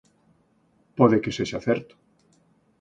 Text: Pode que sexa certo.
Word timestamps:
Pode 0.97 1.17
que 1.23 1.35
sexa 1.37 1.59
certo. 1.67 1.93